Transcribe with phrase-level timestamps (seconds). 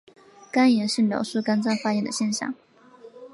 [0.51, 2.55] 肝炎是描述肝脏发炎的现象。